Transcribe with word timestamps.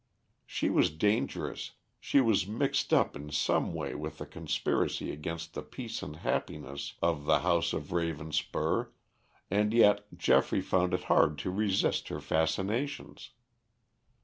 She 0.47 0.71
was 0.71 0.89
dangerous, 0.89 1.73
she 1.99 2.21
was 2.21 2.47
mixed 2.47 2.91
up 2.91 3.15
in 3.15 3.29
some 3.29 3.71
way 3.71 3.93
with 3.93 4.17
the 4.17 4.25
conspiracy 4.25 5.11
against 5.11 5.53
the 5.53 5.61
peace 5.61 6.01
and 6.01 6.15
happiness 6.15 6.95
of 7.03 7.25
the 7.25 7.41
house 7.41 7.71
of 7.71 7.91
Ravenspur, 7.91 8.89
and 9.51 9.71
yet 9.75 10.07
Geoffrey 10.17 10.61
found 10.61 10.95
it 10.95 11.03
hard 11.03 11.37
to 11.45 11.51
resist 11.51 12.07
her 12.07 12.19
fascinations. 12.19 13.29